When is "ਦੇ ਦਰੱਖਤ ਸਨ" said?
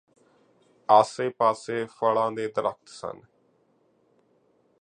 2.31-3.21